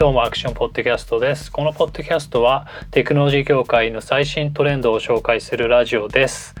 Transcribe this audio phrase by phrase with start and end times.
[0.00, 1.52] どうもアクションポッドキャストです。
[1.52, 6.54] このポッドキャストはテクノロジー業界の最新トレンドを紹介するラジオです。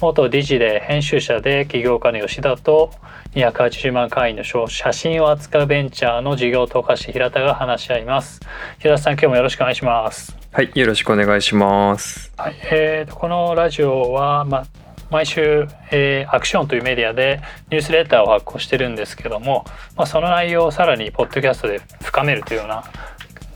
[0.00, 2.92] 元理事で編集者で起業家の吉田と
[3.34, 8.38] 280万会員の写真を扱うベンチャーの事業投下師平田が話し合います。
[8.78, 10.36] 平田さん今日もよろしくお願いします。
[10.52, 12.32] はいよろしくお願いします。
[12.36, 14.68] はいえーと、このラジオはま
[15.14, 19.64] 毎週、えー、アクションというメディアでニュースレターを発行してるんですけども、
[19.96, 22.82] まあ、その内容をさらにポッドキャストで深めるというような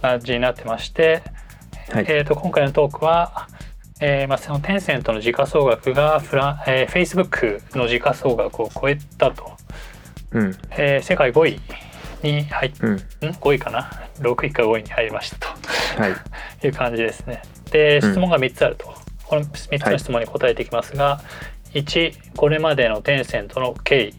[0.01, 1.25] 感じになってまして、
[1.91, 3.49] はい、えーと、今回のトークは、
[4.01, 9.51] えーまあ、そのテンセントの時価総額がフラ、えー、Facebook の時価総額を超えたと、
[10.31, 10.57] うん。
[10.71, 11.61] えー、世界5位
[12.23, 15.49] に入っ、うん、5位かな？6位か5位に入りましたと、
[16.01, 16.13] はい、
[16.69, 17.43] いう感じですね。
[17.73, 18.98] で質問が3つあると。
[19.29, 21.21] この3つの質問に答えていきますが、は
[21.75, 24.15] い、1これまでのテンセントの経緯。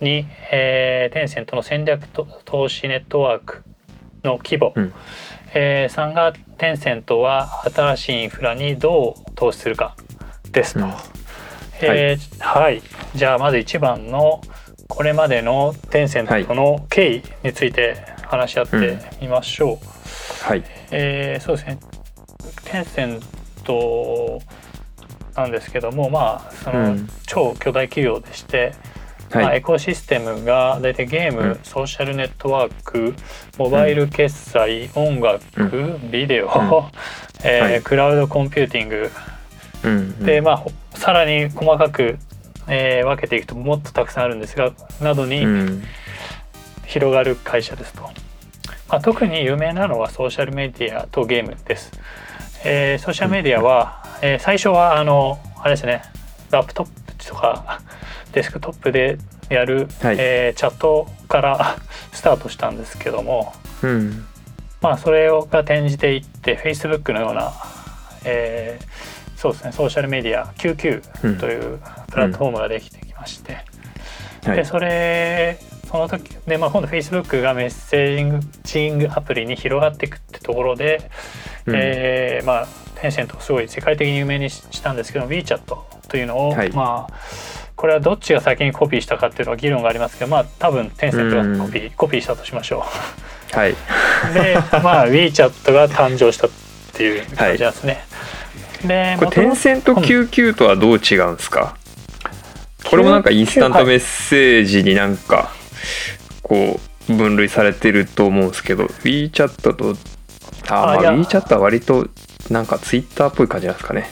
[0.00, 2.06] 2、えー、テンセントの戦略
[2.44, 3.64] 投資ネットワーク
[4.24, 4.92] の規模、うん、
[5.54, 9.96] えー、3がテンセントは新しいインフラにどう投資するか。
[10.50, 10.74] です。
[10.74, 10.80] と。
[10.80, 10.92] うん、
[11.82, 12.82] えー、はい、はい、
[13.14, 14.40] じゃあまず1番の
[14.88, 19.68] これまでのテンセントの経緯について話し合ってみましょう。
[19.72, 19.78] うん、
[20.48, 21.78] はい、えー、そうですね。
[22.64, 23.20] テンセン
[23.68, 24.40] ト
[25.36, 28.74] なんですけどもまあその超巨大企業でして、
[29.32, 33.14] うん、まあ、エコシステムが大体ゲーム、うん、ソーシャルネットワーク
[33.58, 35.40] モバイル決済、うん、音楽、
[36.10, 36.48] ビデオ、
[37.44, 39.10] えーはい、クラウドコンピューティング、
[40.24, 42.18] でまあさらに細かく、
[42.66, 45.46] えー、分けていくともっとたくさんあるんですがなどに
[46.86, 48.02] 広がる会社ですと。
[48.88, 51.92] まあ、特に有名なのはソーシャルメディアとゲームです。
[52.64, 56.02] えー、ソーシャルメディアは、えー、最初はあのあれですね
[56.50, 56.86] ラップトッ
[57.18, 57.80] プとか
[58.32, 61.76] デスクトップでやる、はい、えー、チャットから
[62.12, 64.26] スタートしたんですけども、うん、
[64.80, 67.52] まあそれをが転じていって Facebook のような、
[68.24, 71.78] えー、そうですねソーシャルメディア QQ という
[72.10, 73.58] プラットフォームができてきまして、
[74.46, 75.58] うん、でそれ
[75.90, 81.10] その時で、まあ、今度 Facebook がメッセージングアプリに広がっていくってところで、
[81.68, 82.66] うん、えー、まあ
[83.00, 85.60] テンセントをすごい世界的に有名にしたんですけど WeChat
[86.08, 87.14] というのを、はい、まあ
[87.76, 92.84] これはどっちが先にコピーしたかっていうのは議論がありますけどまあ多分テンセントがコピー、うん、コピーしたとしましょ
[93.54, 93.56] う。
[93.56, 93.74] はい、
[94.34, 96.50] でまあ WeChat が誕生したっ
[96.92, 98.04] ていう感じなんですね。
[98.80, 101.76] はい、でこれテンセント99とはどう違うんですか、
[102.84, 105.52] これもなんかインスタントメッセージになんか
[106.42, 109.96] こう分類されてると思うんですけど WeChat と
[110.68, 112.08] あまあ WeChat は割と
[112.50, 114.08] なんか Twitter っぽい感じなんですかね。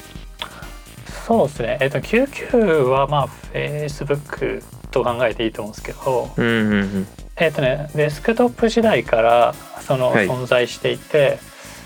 [1.26, 1.78] そうですね。
[1.80, 7.06] えっ、と QQ はまあ Facebook と考えていいと思うんですけど、うんうんうん、
[7.36, 11.38] えっ、とねデスクトップ時代からその存在していて、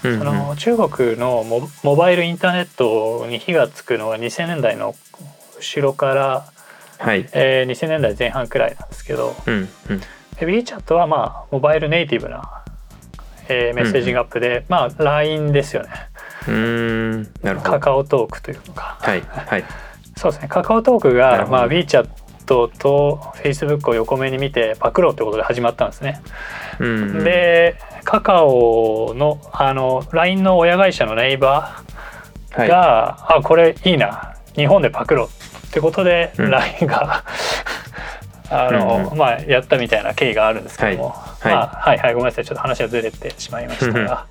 [0.03, 4.94] はい、その中国のモモバイルインターネットに火がつくのが2000年代の
[5.59, 6.53] 後ろから、
[6.98, 7.26] はい。
[7.32, 9.59] えー、2000年代前半くらいなんですけど、うんう
[9.94, 10.00] ん、
[10.36, 12.59] WeChat はまあモバイルネイティブな、
[13.50, 15.91] えー、メッセージアップで、うん、まあ LINE ですよね。
[16.49, 18.97] うんなるほどカカオトークというのか。
[19.00, 19.65] はいはい。
[20.16, 20.49] そうですね。
[20.49, 22.09] カカオトークがまあ WeChat
[22.47, 26.21] と Facebook を横目に見てパクろうってことで始まったんですね。
[26.81, 35.27] うん、でカカオのあの LINE の親会社のネイバーが、はい、あこれいいな日本でパクろう
[35.69, 37.25] ってことで、うん、LINE が
[38.50, 42.44] あの、うんうん、まあやったみたいな経緯があるんですけども、はい、まあ、はいはいごめんなさい。
[42.44, 44.27] ちょっと話がずれてしまいましたが。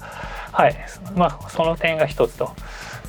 [0.51, 0.75] はい。
[1.15, 2.51] まあその点が一つと。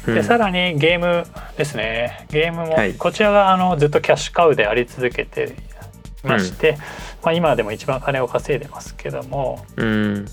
[0.07, 1.27] でさらにゲーム
[1.57, 2.27] ですね。
[2.31, 5.55] ゲームも、こちらがあのずっとキャッシュカウであり続けて
[6.25, 6.85] いまして、うん、ま
[7.25, 10.27] あ、今でも一番金を稼いでますけども、うん、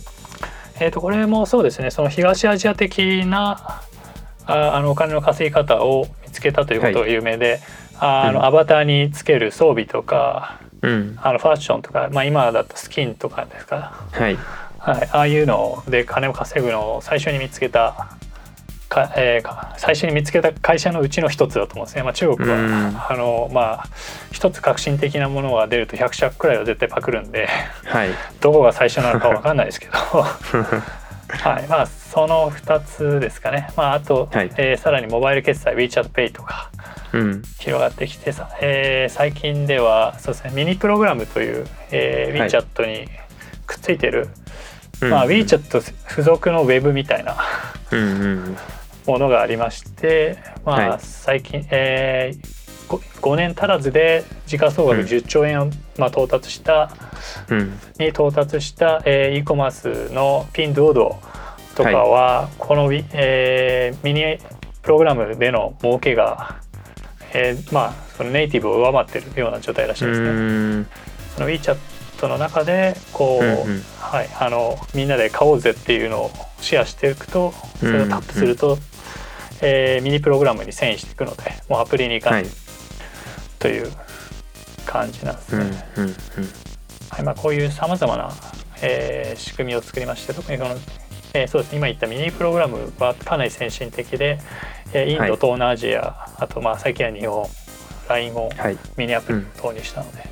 [0.79, 1.91] えー、とこれもそうですね。
[1.91, 3.81] その東アジア的な
[4.45, 7.59] ああのお金の稼ぎ方を見つけたということが有名で、
[7.95, 14.37] はい、あの、アバターにつける装備とかうん、あのファッションとか、まあ、今だとスキンとかですか、はい。
[14.79, 18.17] はい、ああいうので金を稼ぐのを最初に見つけた
[18.87, 23.87] か、えー、最初に見つけた会社のうちの一つだと思うんですね、まあ、中国は、うん、あのまあ
[24.31, 27.47] 一つ革新的なものが出ると100社くらいは絶対パクるんで、
[27.85, 28.09] はい、
[28.39, 29.93] どこが最初なのか分かんないですけど
[31.29, 31.67] はい。
[31.67, 36.71] まあその2つですかね、まあ、あと、はい、えー、さらにモバイル決済 WeChatPay とか
[37.59, 43.07] 広がってきてさ、うん、えー、最近ではそうですねミニプログラムという、えー、WeChat に
[43.65, 44.29] くっついてる、
[45.01, 45.79] はい、まあ、WeChat
[46.09, 47.37] 付属のウェブみたいな
[49.05, 56.91] ものがありまして、まあ、最近、えー、5年足らずで時価総額10兆円を、まあ、到達した
[57.49, 57.79] うん。
[57.99, 59.71] に到達した、えー、e コマー
[60.09, 61.19] スのピンドード
[61.75, 64.39] とかは、このウィ、えーミニ
[64.81, 66.61] プログラムでの儲けが、
[67.33, 70.29] えーまあそのネイティブを上回ってるような状態らしいですね。
[70.29, 70.87] うん。
[71.35, 71.77] その WeChat
[72.27, 73.83] の中でこう、うんうん。
[73.99, 76.31] はい、あのみんなで買おうぜっていうのを
[76.61, 78.77] シェアしていくとそれをタップすると、
[79.61, 82.66] えーミニプログラムに遷移していくのでもうアプリに行かないはい
[83.59, 83.91] という
[84.85, 85.89] 感じなんですうんね。
[85.97, 86.13] うんうん。
[87.09, 88.31] はいまあ、こういうさまざまな、
[88.81, 90.75] えー仕組みを作りまして特にこの、
[91.33, 94.39] えーそうですね今言ったミニプログラムはかなり先進的で、
[94.93, 97.47] えーインド、はい東南アジアあとまあ最近は日本
[98.09, 98.77] LINE をはい。
[98.97, 100.23] ミニアプリに投入したので、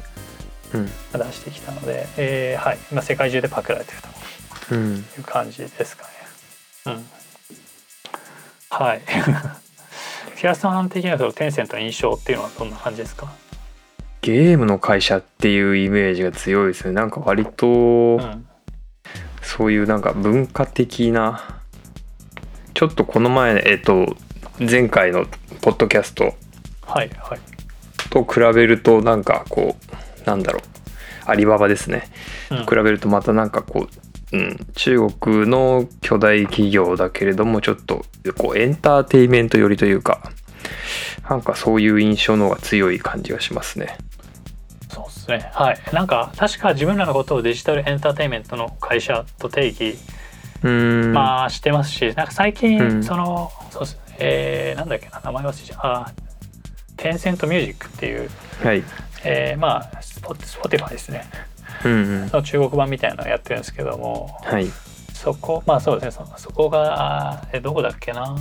[0.74, 0.86] うん。
[0.86, 0.92] 出
[1.34, 2.78] してきたので、えーはい。
[2.92, 3.98] 今世界中でパクられてる
[4.70, 4.76] と。
[4.76, 4.96] うん。
[4.98, 6.10] いう感じですかね。
[6.88, 7.06] うん、
[8.70, 9.02] はい。
[10.36, 13.32] 平田さん的にはそのテンセントの印象っていうのはどんな感じですか？
[14.22, 16.94] ゲームの会社っていうイメージが強いですね。
[16.94, 18.48] なんか割とうん、
[19.42, 21.62] そういうなんか文化的な
[22.74, 24.16] ちょっとこの前えっと
[24.60, 25.26] 前回の
[25.62, 26.34] ポッドキャスト
[26.82, 27.40] はいはい。
[28.10, 29.76] と比べるとなんかこ
[30.24, 30.62] うなんだろう。
[31.28, 32.04] アリババですね。
[32.52, 32.66] うん。
[32.66, 38.06] 比べるとまたなんかこう、うん、中国の巨大企業だけれどもちょっと
[38.38, 40.32] こうエンターテインメント寄りというか
[41.30, 43.98] なんかそういう印象の方が強い感じがしますね。
[44.90, 45.52] そうですね。
[45.54, 45.80] はい。
[45.92, 49.98] なんか確か自分らのことをデジタルエンターテインメントの会社と定義、
[50.64, 55.80] まあしてますし、なんか最近、うんそのそうですえー、なんだっけな名前忘れちゃう。
[55.84, 56.14] あ、
[56.96, 58.30] テンセントミュージックっていう、
[58.64, 58.84] はい。
[59.24, 61.26] えー、まあスポスポティファイですね。
[61.84, 62.44] うんうん。
[62.44, 64.68] 中国版みたいなのをやってるんですけども、はい。
[65.14, 66.26] そこまあそうですね。
[66.36, 68.36] そそこがえどこだっけな。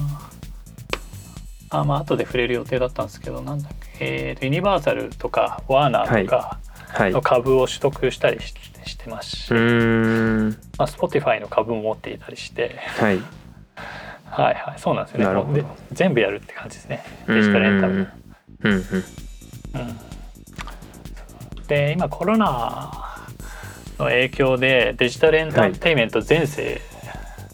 [1.71, 4.05] あまあ後で触れる予定だったんですけどなんだっけ。
[4.05, 6.59] えーとユニバーサルとかワーナーとか
[7.11, 8.55] の株を取得したりし
[8.87, 10.49] してますし、ーん。
[10.77, 12.77] まあ、Spotify の株も持っていたりして。
[13.01, 13.21] はい。
[14.27, 14.79] はいはい。
[14.79, 15.25] そうなんですよね。
[15.27, 15.55] なるほど。
[15.55, 17.05] で全部やるって感じですね。
[17.27, 17.95] デジタルエンタメ。
[17.95, 18.03] うん。
[18.03, 18.09] うん
[18.63, 18.81] うん。
[19.81, 21.67] うん。
[21.67, 23.14] で今コロナ
[23.99, 26.81] の影響でデジタルエンターテインメント全盛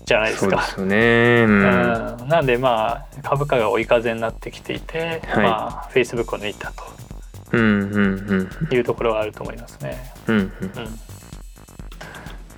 [0.05, 1.45] じゃないですか、そうですよね。
[1.47, 2.23] うん。
[2.23, 6.73] うんなんでまあ株価が追い風になってきていて、はいまあ Facebook を抜いた
[7.53, 10.13] うんうんうんというところがあると思いますね。
[10.27, 10.43] うんうん。
[10.43, 10.53] うん、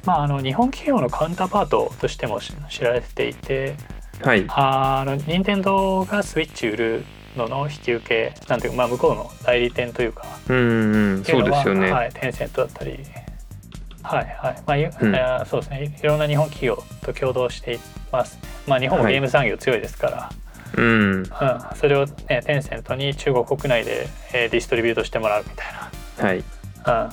[0.04, 3.76] まああの日本企業のカウンターパートとしてもし知られていて、
[4.22, 4.44] はい。
[4.48, 7.04] あの任天堂がスイッチ売る
[7.36, 11.24] のの引き受けなんていうかまあ向こうの代理店というかうんうん。
[11.24, 11.90] そううですよね。
[11.90, 12.98] はい、テンセントだったり。
[14.02, 14.62] はいはい。
[14.66, 15.14] まあゆうん。
[15.14, 15.84] えーそうですね。
[15.84, 17.78] いいろんな日本企業と共同してい
[18.10, 19.14] ます、まあ、日本もはい。
[19.14, 20.30] ゲーム産業強いですから、
[20.76, 20.84] うん。
[20.84, 21.26] うん、
[21.76, 26.44] それを、ね、テンセントに中国国内で、えーディストリビュートしてもらうみたいはい。
[26.84, 27.10] な、うん、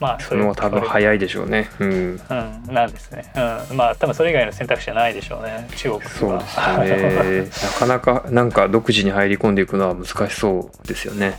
[0.00, 1.70] まあその方が多分い早いでしょうね。
[1.78, 1.88] うん。
[1.88, 3.32] うん、なんですね、
[3.70, 5.68] うん、まあ多分それ以外の選択肢はないでしょうね。
[5.76, 6.08] 中国は。
[6.08, 6.34] そ
[6.82, 7.90] うですよね。
[7.90, 11.38] なかなかなんか独自に入り込んでいくのは難しそうですよね。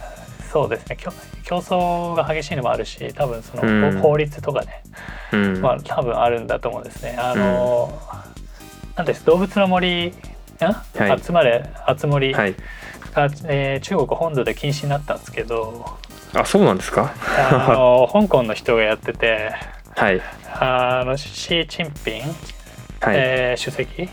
[0.51, 0.97] そうですね。
[0.99, 1.11] 競
[1.43, 3.99] 競争が激しいのもあるし多分その、うん。
[3.99, 4.83] 法律とかね、
[5.31, 5.61] うん。
[5.61, 7.15] まあ多分あるんだと思うんですね。
[7.19, 7.97] あの、
[8.95, 10.13] なんです動物の森ん、い。
[11.23, 11.69] 集まれ
[11.99, 12.55] 集まりが、はい。
[13.47, 15.85] えー中国本土で禁止になったんですけど。
[16.33, 17.13] あ、そうなんですか？
[17.37, 19.51] あの 香港の人がやってて。
[19.95, 20.21] はい。
[20.59, 22.21] あのシー・チンピン、
[23.01, 23.15] はい。
[23.17, 24.09] えー主席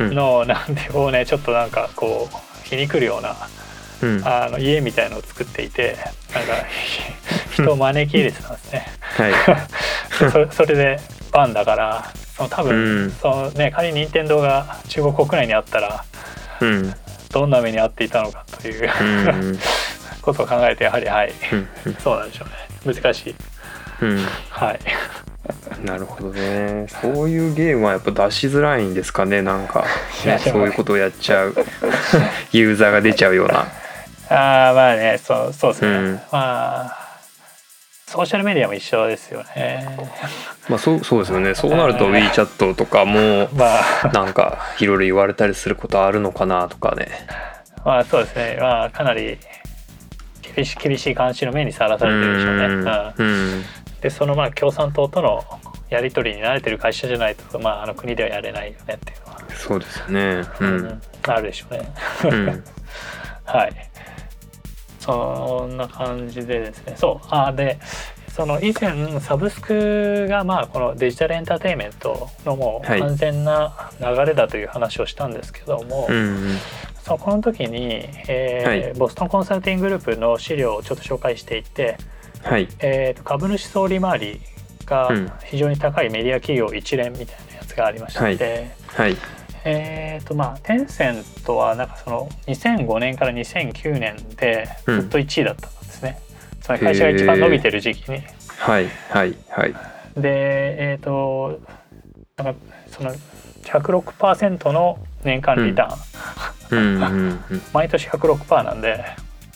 [0.00, 0.14] うん。
[0.14, 3.34] のなんてこうねちょっとなんかこう皮肉るような
[4.02, 4.20] うん。
[4.20, 5.96] はあの家みたいのを作っていて
[6.34, 6.54] なんか
[7.52, 8.86] 人を招き入れてたんですね。
[9.18, 10.24] い。
[10.24, 11.00] で そそれで
[11.32, 16.04] バンだからその多分、うんそのね仮に任天堂が中国国内にあったら
[16.60, 16.94] うん。
[17.30, 19.58] どんな目に遭っていたのかという、うん。
[20.22, 21.56] ことを考えてやはりはいう
[21.90, 21.96] ん。
[22.02, 22.46] そうなんでしょ
[22.84, 23.34] うね難しい
[24.02, 24.26] うん。
[24.50, 24.78] はい
[25.82, 26.86] なるほどね。
[27.00, 29.42] そういうゲームはやっぱ出しづらいんですかね。
[29.42, 29.84] なんか、
[30.40, 31.54] そういうことをやっちゃう
[32.52, 33.66] ユーザーが出ちゃうような。
[34.30, 37.08] ああまあねそうそうですね、うんまあ
[38.08, 39.86] ソーシャルメディアも一緒ですよね
[40.66, 41.54] まあそうそうですよね。
[41.54, 43.66] そうなると WeChat とかもま
[44.02, 47.08] あなんかいろいろ言われたりすることあるのかなとかね。
[47.84, 49.36] まあそうですねまあかなり
[50.54, 53.64] 厳し厳しい監視の目にさらされてるでしょうね、うんうんうん。
[54.00, 55.44] でそのまあ共産党との
[55.90, 60.20] やり取りに慣れてる会社じゃないと、まあ、あの国ではやれないよねっていうのは、そうですよね。
[60.60, 61.02] ううんん。
[61.26, 61.92] あるでしょうね。
[62.24, 62.64] うん。
[63.44, 63.90] はい
[65.08, 66.94] そんな感じでですね。
[66.96, 67.26] そう。
[67.30, 67.80] あで
[68.30, 73.00] その以前サブスクがまあこのデジタルエンターテインメントのもうはい。
[73.00, 76.58] 完全な流れだという話をしたんですけども、うん。
[77.02, 78.94] そのこの時に、えーはい。
[78.94, 81.96] ボストンコンサルティンググループの資料をちょっと紹介していて、
[82.42, 82.68] はい。
[82.80, 84.40] えーと株主総利回り
[84.84, 85.32] がうん。
[85.44, 88.36] 非常に高いメディア企業一連みたいなやつがありまして、はい。
[88.88, 89.16] はい
[89.64, 96.20] えーとまあテンセントはなんかその2005年から2009年でずっと1位だったんですね、
[96.60, 98.22] つまり会社が一番伸びてる時期に。
[98.58, 99.74] はいはいはい。
[100.16, 101.60] でえっ、と
[102.36, 102.60] なんか
[102.90, 103.12] その
[103.64, 109.04] 106%の年間リターン、うんうん毎年106%なんで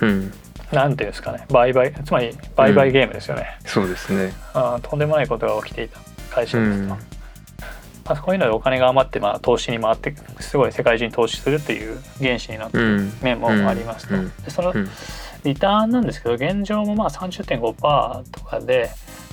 [0.00, 0.08] うん。
[0.08, 0.32] うん
[0.72, 1.44] なんていうんですかね。
[1.50, 4.32] 売買つまり売買ゲームですよね、そうですね。
[4.54, 5.98] あーとんでもないことが起きていた
[6.30, 6.98] 会社ですと、うん
[8.04, 14.88] まあ、そういうのでお金が余って、まあ、投資に回ってすごい世界中に投資するっていう原資になってるうん面もありますと、うんでそのうん
[15.44, 18.90] リターンなんですけど現状もまあ30.5%とかで、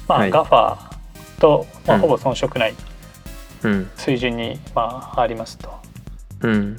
[0.07, 0.77] まあ、はいガファ
[1.39, 2.73] と、まあ、うんほぼ遜色ない
[3.63, 5.69] うん水準に、まあ、ありますと
[6.41, 6.77] うん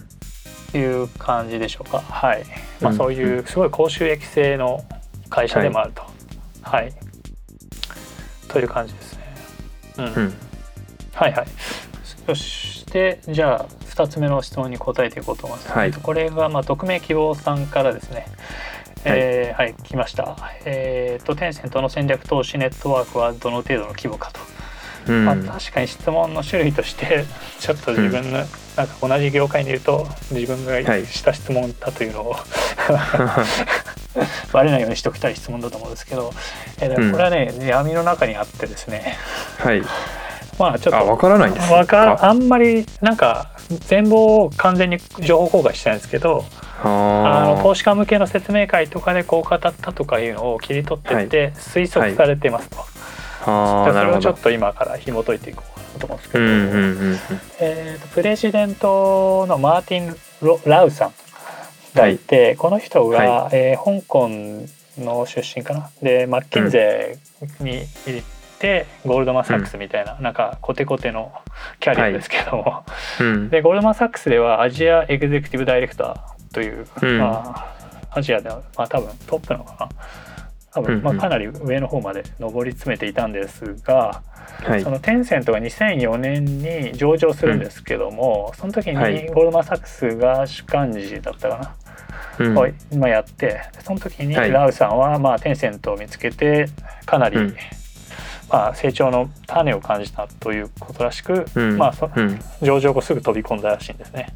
[0.74, 1.98] いう感じでしょうか。
[2.00, 2.44] はい。
[2.80, 4.84] まあ、うんそういうすごい高収益性の
[5.28, 6.02] 会社でもあると。
[6.62, 6.92] はい。
[8.48, 9.20] という感じですね。
[9.98, 10.04] うん。
[10.04, 10.34] うん
[11.12, 11.46] はいはい。
[12.34, 15.70] そしてじゃあ2つ目の質問に答えていこうと思います。
[15.72, 15.86] はい。
[15.88, 18.26] えっとこれがまあ匿名希望さんからですね。
[19.04, 20.36] えーはい、来ました。
[20.64, 24.40] えっ、とテンセントの戦略投資ネットワークはどの程度の規模かと。
[25.08, 25.24] うん。
[25.24, 27.24] まあ、確かに質問の種類として
[27.58, 31.06] ちょっと自分の、なんか同じ業界にいると自分がはい。
[31.06, 32.36] した質問だというのを、
[34.52, 36.32] バレないようにしておきたい質問だと思うんですけど、
[36.80, 39.16] えーこれはね、闇の中にあってですね。
[39.58, 39.82] はい
[40.60, 42.34] まあちょっとあわからないんですわかあ。
[42.34, 43.50] んまりなんか
[43.88, 44.14] 全貌
[44.44, 46.44] を完全に情報公開してないんですけど
[46.82, 52.76] あのあ投資家向けの説明会とかでこう語ったとかいうのを切り取ってって推測されてますと。
[53.46, 57.18] あじゃあそれをちょっと今から紐解いていこうかなと思うんですけど、うんうんうん
[57.60, 61.12] えーとプレジデントのマーティン・ロラウさん
[61.94, 64.28] がいて、この人が、はえー香港
[64.98, 65.90] の出身かな。
[66.02, 68.22] でマッキンゼーに行っ
[68.60, 71.32] て、ゴールドマン・サックスみたいな、なんかコテコテの
[71.80, 72.84] キャリアですけども、
[73.20, 73.48] うん。
[73.48, 77.18] でゴールドマン・サックスではアジアエグゼクティブ・ダイレクターという、うん。
[77.18, 77.66] ま
[78.12, 79.88] あ、アジアでは、まあ、多分トップなのかな。
[80.72, 81.16] 多分、まあ、うん。
[81.16, 84.22] うんかなり上の方まで上り詰めていたんですが、
[84.62, 84.82] はい。
[84.82, 89.26] そのテンセントが2004年に上場するんですけども、その時にゴはい。
[89.26, 91.74] ールドマン・サックスが主幹事だったか
[92.38, 92.58] な、うん。
[92.58, 92.66] を
[92.98, 94.50] まあ、やってでその時にはい。
[94.50, 96.66] ラウさんはまあテンセントを見つけて
[97.06, 97.56] かなり、うん
[98.50, 101.78] まあ、成長の種を感じたということらしく、うん。
[101.78, 102.40] まあ、そうん。
[102.62, 104.32] 上場後すぐ飛び込んだらしいんですね。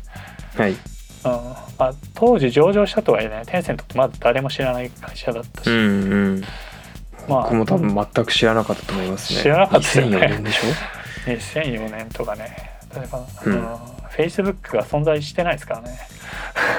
[0.57, 0.71] はい。
[0.73, 0.79] うん。
[1.27, 6.45] まあ、当時上場したとはいえねテンセントってまだ誰も知らない会社だったし、うんうん。
[7.29, 9.43] まあ僕も多分全く知らなかったと思いますね。
[9.43, 10.17] 知らなかったよね。
[10.19, 10.69] 2004年でしょ？
[11.31, 12.71] 2004年とかね。
[12.95, 13.53] 例えば、うん。
[13.53, 13.75] うん、
[14.17, 15.99] Facebook が存在してないですからね。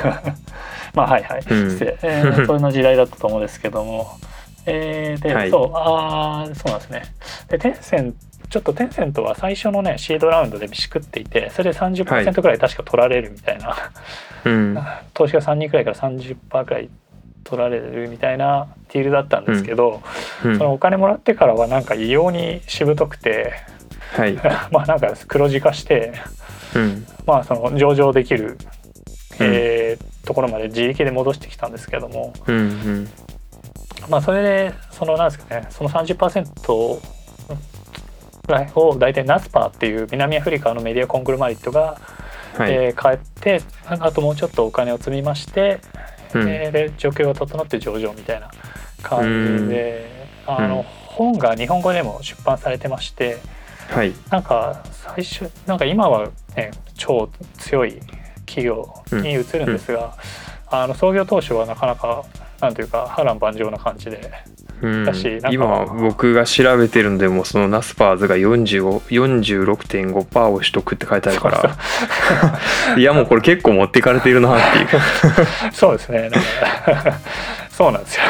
[0.93, 1.71] まあはいはい、うん。
[1.71, 4.17] 失礼、えーそんな時代だったと思うんですけども
[4.65, 5.51] えーで、はい。
[5.51, 7.03] そうあーそうなんですね。
[7.49, 8.15] でテンセン
[8.49, 13.75] ちょっとテンセントは最初のねシードラウンドでしくっていてそれで30%くらい確か取られるみたいな、
[14.45, 14.77] うん。
[15.13, 16.89] 投資家3人くらいから30%くらい
[17.43, 20.01] 取られるみたいなディールだったんですけど、
[20.43, 20.57] うん。
[20.57, 23.53] そのお金もらってからはなんか異様にしぶとくて
[24.13, 24.33] はい。
[24.71, 26.13] まあなんか黒字化して
[26.75, 27.05] うん。
[27.25, 28.57] まあその上場できる、
[29.39, 33.09] えーところまで自力で戻してきたんですけどもうんうん
[34.09, 36.99] まあそれでそのなんですかねその30%
[38.47, 41.99] ぐらいを大体ナスパーっていう南アフリカのメディアコングルマリットが、
[42.57, 42.71] はい。
[42.71, 45.81] えー買ってあともうちょっとお金を積みまして、
[46.33, 46.49] うん。
[46.49, 48.51] えーで状況が整って上場みたいな
[49.01, 50.83] 感じで、あの、うん。
[50.83, 53.39] 本が日本語でも出版されてまして
[53.89, 54.13] はい。
[54.29, 57.99] なんか最初なんか今はね超強い
[58.45, 60.15] 企業に移るんですが、
[60.67, 62.23] あの創業当初はなかなか
[62.61, 64.31] なんというか波乱万丈な感じで。
[64.81, 65.11] うん。
[65.51, 68.99] 今僕が調べてるんでもうそのナスパーズが45
[69.63, 71.77] 46.5%を取得って書いてあるから。
[72.97, 74.87] いやもうこれ結構持っていかれてるなっていう、
[75.71, 76.21] そうですね。
[76.21, 76.39] なんか
[77.69, 78.23] そうなんですよ、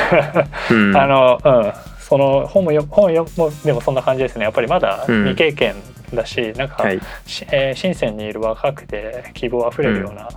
[0.72, 1.74] うん、あのうん。
[2.00, 4.44] その本もよ本よもでもそんな感じですね。
[4.44, 5.24] やっぱりまだうん。
[5.24, 5.76] 未経験
[6.14, 10.30] だし、なんか、はい、しえー深センにいる若くて希望あふれるような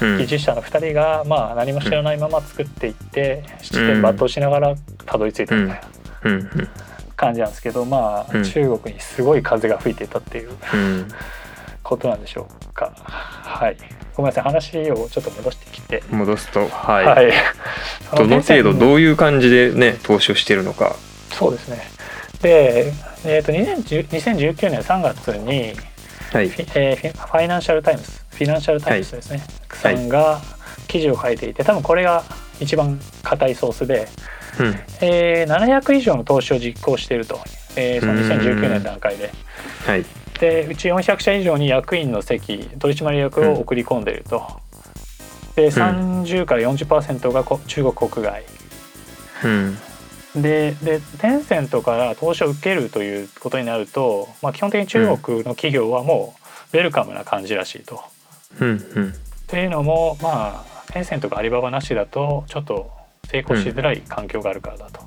[0.00, 0.18] うん。
[0.18, 4.74] 技術者の2人が、まあ、何も知らないまま作っていって七点抜刀しながら
[5.06, 6.68] たどり着いたみたいなうん。
[7.16, 8.44] 感じなんですけど、まあ、うん。
[8.44, 11.08] 中国にすごい風が吹いていたっていううん。
[11.82, 12.92] ことなんでしょうか。
[12.96, 13.76] はい。
[14.16, 17.32] ごめんなさい話をちょっと戻してきて、戻すとはい、はい。
[18.10, 20.96] そどの程度うどういう感じでね投資をしてるのか。
[21.32, 21.82] そうですね。
[22.40, 22.92] で、
[23.26, 25.72] えー、と2010 2019年3月に
[26.32, 26.48] はい。
[26.48, 29.40] フィ,、えーファイナンシャル・タイムズフィナンシャル・タイムズですね、
[29.72, 30.40] さんが
[30.88, 32.24] 記事を書いていて多分これが
[32.60, 34.08] 一番硬いソースで、
[34.58, 34.74] うん。
[35.00, 37.40] えー700以上の投資を実行していると、
[37.76, 39.30] えーその2019年段階で。
[39.86, 40.04] はい。
[40.40, 44.42] でうち400社以上に役員の席取締役を送り込んでいると。
[45.54, 48.42] で30から40%がこ中国国外。
[49.44, 49.78] うん
[50.36, 56.34] ででテンセントから投資を受けるということになると、まあ、基本的に中国の企業はも
[56.72, 58.02] うウェルカムな感じらしいと。
[58.60, 59.14] うんうん
[59.46, 62.90] というのもまあテンセントがアリババなしだとちょっと
[63.28, 65.00] 成功しづらい環境があるからだと。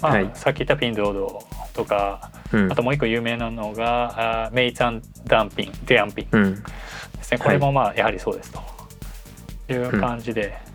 [0.00, 1.42] まあはいさっき言ったピンドード
[1.74, 8.52] とかうんあともう一個有名なのがあメイツァンダンピンデアンピンうんですねこれもまあやはりそうです
[9.66, 10.69] という感じで。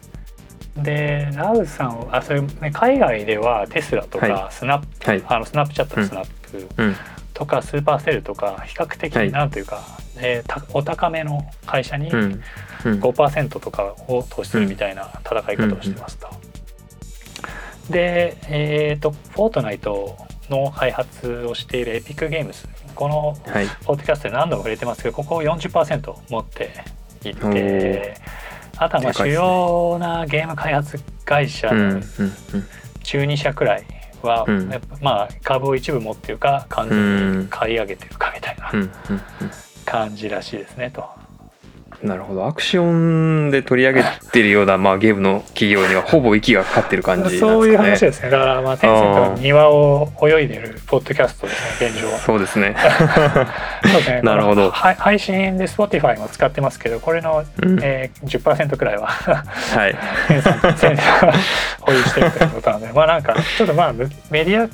[0.77, 5.23] でラウさんはあそれ、ね、海外ではテスラとかはスナップ、はい。
[5.27, 6.09] あのスナップチャットのうん。
[6.09, 6.95] スナップうん。
[7.33, 9.31] とかスーパーセルとか比較的はい。
[9.31, 9.81] なんというか、
[10.17, 12.41] えーたお高めの会社にうん。
[12.85, 12.99] うん。
[12.99, 16.27] 5%とかを投資するみたいな戦い方をしてますと。
[17.89, 20.17] で、えー、とフォートナイト
[20.49, 23.67] の開発をしているエピックゲームスこのはい。
[23.85, 26.83] ポッドキャストで何度も触れてますけどここを40%持って
[27.23, 28.17] いおて
[28.77, 32.01] あとはまあ主要なゲーム開発会社の
[33.03, 33.85] 中2社くらい
[34.21, 34.69] は、うん。
[34.69, 38.71] やっぱまあ株を一部持ってるか完全に買い上げてるかみたいな。
[39.85, 41.07] 感じらしいですねと。
[42.05, 42.45] うんなるほど。
[42.45, 47.37] アクションで取り上げてるような、まあ、ゲームの企業にはほぼ息がかかってる感じね。
[47.39, 48.29] そういう話ですね。
[48.29, 52.19] だからまあテンセントの庭を泳いでるポッドキャストですね現状は。
[52.19, 52.75] そうですね。
[53.83, 54.21] そうですね。
[54.21, 54.71] なるほど。
[54.71, 57.79] 配信で Spotify も使ってますけどこれの、うん。
[57.81, 59.95] えー、10%くらいははい。
[60.27, 60.49] テンセ
[60.93, 61.33] ントが
[61.81, 62.93] 保有してるということなので。
[62.93, 64.67] まあなんかちょっとまあメメディア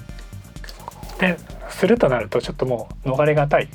[1.20, 1.38] で
[1.70, 3.70] するとなるとちょっともう逃れがたい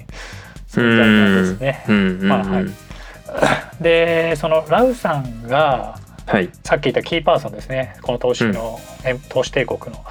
[0.68, 2.18] 存在なんですね。
[2.22, 2.85] まあはい
[3.80, 6.50] でそのラウさんがはい。
[6.64, 7.96] さっき言ったキーパーソンですね。
[8.02, 10.04] この投資の、え投資帝国の、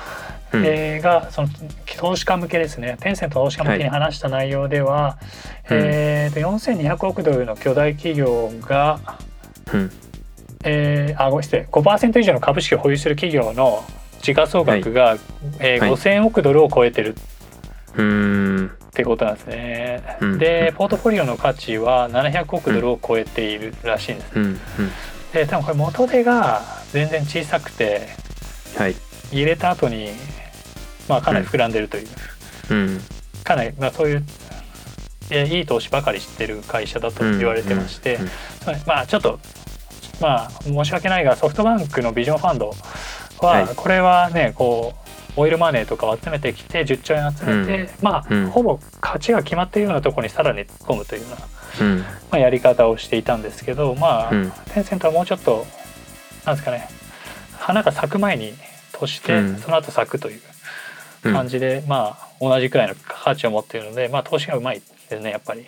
[0.53, 0.65] うん。
[0.65, 1.49] えーがその
[1.97, 2.95] 投資家向けですね。
[3.01, 5.17] テンセント投資家向けに話した内容では、
[5.69, 5.77] うん。
[5.83, 8.99] えーと4200億ドルの巨大企業が、
[9.73, 9.91] うん。
[10.63, 13.83] えーあごめんなさい5%以上の株式を保有する企業の
[14.21, 15.17] 時価総額が、
[15.59, 15.91] えーはい。
[15.91, 17.17] 5000億ドルを超えてる
[17.97, 18.67] うーん。
[18.67, 20.17] ってことなんですね。
[20.21, 20.37] うん。
[20.37, 24.31] でポートフォリオの価値は700億ドルを超えているらしいんです。
[24.35, 24.43] うん。
[24.45, 24.59] うん。
[25.33, 28.07] で多分これ元手が全然小さくて
[28.77, 28.95] はい。
[29.31, 30.11] 入れた後に
[31.09, 32.07] まあかなり膨らんでるという、
[32.71, 33.01] うん。
[33.43, 34.23] かなりまあそういう
[35.31, 38.19] えいい投資ばかりしてる会社だと言われてまして、
[38.85, 39.39] まあちょっと
[40.21, 42.73] まあ申し訳ないがソフトバンクのビジョンファンド
[43.39, 43.75] は、はい。
[43.75, 45.04] これはねこう
[45.37, 48.47] オイルマネーとかを集めてきて10兆円集めて、まあ、うん。
[48.49, 51.27] ほぼ勝ちが決まっているようなところにさらに突っ込むというよ
[51.79, 51.99] うな、うん。
[51.99, 54.51] まあ、やり方をしていたんですけどまあ、うん。
[54.73, 55.65] テンセントはもうちょっと
[56.45, 56.89] なんですかね
[57.57, 58.53] 花が咲く前に
[58.91, 59.57] 投して、うん。
[59.57, 60.41] その後咲くという
[61.25, 61.33] うん。
[61.33, 65.65] 感じで、まあ同じくらいの価値を持っているので、まあ、投資がうまいですねやっぱり。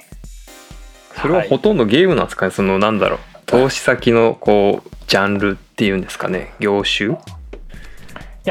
[1.21, 7.17] それはほとんどゲームなんですかねそのなんだろう投資先のこうジャンルっていうんですかね業種や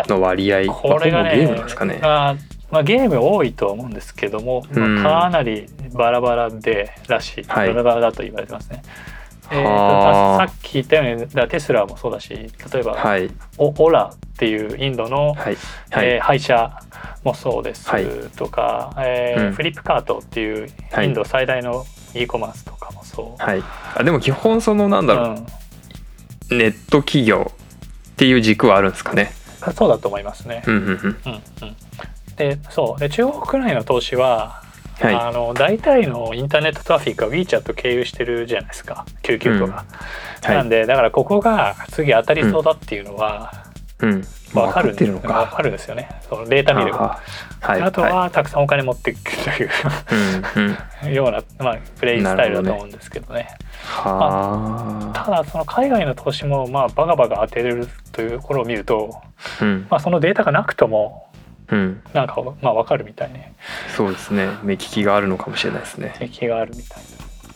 [0.08, 1.98] の割合これがねゲームなんですかね。
[2.02, 5.02] あーまあ、ゲーム多いとは思うんですけども、うん。
[5.02, 7.68] まあ、かなりバラバラでらしい、はい。
[7.68, 8.82] バラバラだと言われてますね。
[9.52, 13.30] えーさっき言ったようにだテスラもそうだし例えば、はい。
[13.58, 15.36] オオラっていうインドの、はい。
[15.36, 15.56] はい、
[16.06, 16.80] えー配車
[17.22, 18.06] もそうですはい。
[18.36, 19.52] とか、えーうん。
[19.52, 23.42] フリップカートっていうはいインド最大の e コマースとかもそう。
[23.42, 23.62] はい。
[23.94, 25.36] あでも基本そのなんだろう、
[26.50, 26.58] うん。
[26.58, 29.30] ネット企業っていう軸はあるんですかね
[29.74, 30.62] そうだと思いますね。
[30.66, 30.92] うんうんうん。
[30.92, 31.76] うんうん、
[32.36, 33.00] でそう。
[33.00, 34.62] で中国内の投資は、
[35.00, 35.14] はい。
[35.14, 39.06] あの大体のインターネットトラフィックは WeChat 経由してるじゃないですか。
[39.22, 39.84] 救急とか、
[40.42, 40.56] はい。
[40.56, 43.52] なんでだからここが次当たりそうだっていうのは
[44.00, 44.24] うん
[44.62, 45.44] 分かる,、分ってるのか。
[45.50, 46.08] 分かるんですよね。
[46.28, 47.20] そのデータ見れば。
[47.60, 51.14] はいあとははたくさんお金持っていくという。
[51.14, 53.48] ような、まあ、プレイスタイルだと思うんですけどね。
[53.82, 55.24] はあ。
[55.24, 59.20] ただその海外の投資もまあバカバカ当てれるというところを見ると、
[59.60, 59.86] うん。
[59.90, 61.30] まあ、そのデータがなくとも
[61.68, 62.02] うん。
[62.12, 63.54] なんかまあ分かるみたいね。
[63.96, 64.48] そうですね。
[64.62, 66.14] 目利きがあるのかもしれないですね。
[66.18, 67.02] 敵があるみたい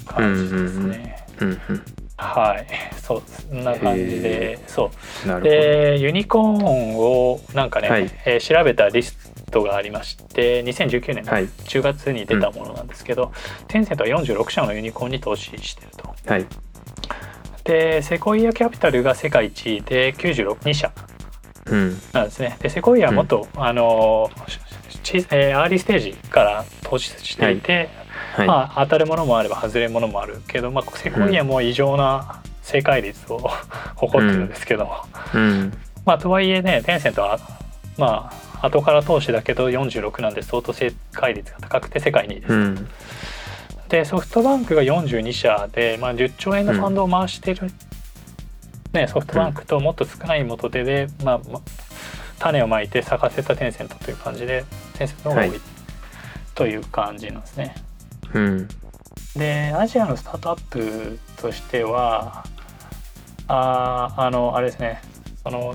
[0.07, 1.17] な感じですね。
[1.41, 2.67] うんうんはい。
[3.03, 4.91] そうそんな感じでそ
[5.27, 5.41] う。
[5.43, 8.11] でユニコーンをなんかね、はい。
[8.27, 9.17] えー調べたリス
[9.51, 11.45] トがありまして2019年のはい。
[11.45, 13.33] 10月に出たものなんですけど、
[13.69, 16.15] テンセントは46社のユニコーンに投資してると。
[16.27, 16.47] はい。
[17.65, 20.93] でセコイアキャピタルが世界一位で962社。
[21.67, 22.01] うん。
[22.13, 22.57] なんですね。
[22.61, 24.31] でセコイアはもっと、あの
[25.03, 27.89] ちえーアーリーステージから投資していて、
[28.37, 28.47] はい。
[28.47, 33.51] まあ当たるものもあれば外れるものもあるけど、まあ、セコイアも異常な正解率を
[33.97, 34.97] 誇ってるんですけども、
[35.35, 35.73] うん。
[36.05, 37.39] まあとはいえねテンセントは
[37.99, 42.53] まあ後から投資だけど46なんで相当正解率が高くて世界2位です。
[42.53, 42.89] うん。
[43.89, 47.73] でソフトバンクが42社で、まあ、10兆円のファンドを回してる、
[48.93, 51.61] ね、ソフトバンクともっと少ない元手で、まあ、ま
[52.39, 54.65] 種をまいて咲かせたテンセントという感じで
[54.97, 55.61] テンセントの方が多はいい。
[56.55, 57.75] という感じなんですね。
[58.35, 58.69] うん。
[59.37, 62.45] でアジアのスタートアップとしては
[63.47, 65.03] あーあのあれですね。
[65.43, 65.75] その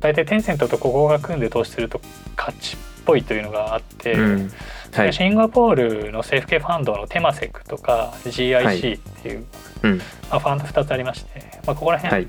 [0.00, 2.00] 大体テンセントとここが組んで投資すると
[2.36, 4.50] 勝ちっぽいというのがあって、うん。
[4.92, 5.12] はい。
[5.12, 9.44] シンガポールの政府系ファンドのテマセクとか GIC っていう、
[9.82, 9.98] うん。
[10.30, 12.28] まあ、ファンド2つありまして、まあ、ここら辺、はい。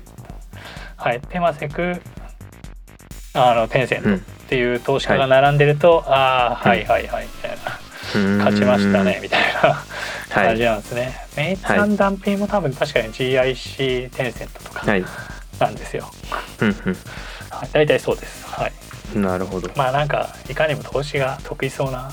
[0.96, 2.00] はい、テマセク
[3.34, 4.20] あのテンセントっうん。
[4.48, 7.26] ていう投資家が並んでると、ああはいはいはい
[8.18, 10.46] 勝ちましたねみたいなはい。
[10.48, 11.14] 感じなんですね。
[11.36, 15.04] メイツアンダンピーも多分確かに GIC テンセントとかはい。
[15.58, 16.10] なんですよ。
[16.60, 16.68] うん
[17.50, 18.46] はい、大体そうです。
[18.46, 18.72] はい。
[19.14, 19.70] うんなるほど。
[19.76, 22.10] まあなんかいかにも投資が得意そうな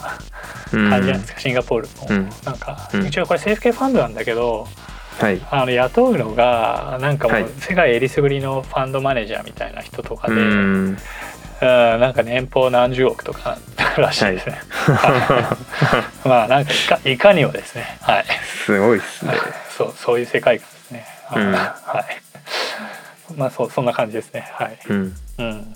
[0.73, 0.89] うん。
[0.89, 2.07] 感じないですか、シンガポールも。
[2.09, 2.29] うん。
[2.45, 3.05] なんか、うん。
[3.07, 4.67] 一応これ政府系ファンドなんだけど、
[5.19, 5.41] はい。
[5.49, 7.43] あの雇うのがなんかもはい。
[7.43, 10.37] う世界えりすぐりのファンドマネージャーみたいな人とかで、う
[11.61, 13.57] うんんなんか年俸何十億とか
[13.97, 14.61] らしいですね。
[14.91, 15.55] は
[16.25, 16.71] いまあなんか
[17.05, 17.97] いかにもですね。
[18.01, 18.25] はい。
[18.65, 19.33] すごいっすね
[19.77, 21.05] そうそういう世界観ですね。
[21.35, 23.37] うんはい。
[23.37, 24.49] まあそうそんな感じですね。
[24.53, 24.77] はい。
[24.89, 25.75] うんうん。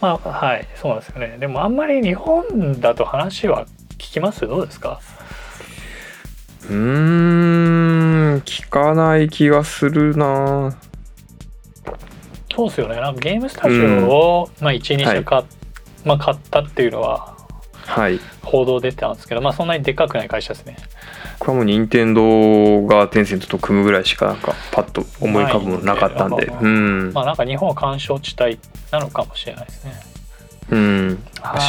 [0.00, 1.36] まあはいそうなんですよね。
[1.38, 3.66] でもあんまり日本だと話は
[3.98, 4.46] 聞きます？
[4.46, 5.00] どうですか？
[6.70, 10.76] うーん聞かない気がするな
[12.58, 12.96] そうですよね。
[12.96, 15.44] なんかゲームスタジオを、まあ一二社買っ、
[16.04, 17.36] まあ買ったっていうのは
[17.86, 18.18] はい。
[18.42, 20.76] 報道出てたんですけど、まあそんなにでっかくない会社ですね。
[21.38, 26.46] これはもう任天堂がテンセントと組むぐらいしかなんかパッと思い浮かぶものなかったんで。
[26.46, 27.12] うん。
[27.12, 28.58] まあなんか日本は干渉地帯
[28.90, 29.92] なのかもしれないですね。
[30.70, 31.18] うん。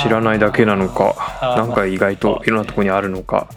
[0.03, 1.55] 知らないだけなのか。
[1.55, 3.47] なんか意外といろんなとこにあるのか。